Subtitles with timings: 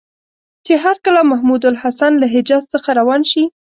[0.65, 3.43] چې هرکله محمودالحسن له حجاز څخه روان شي.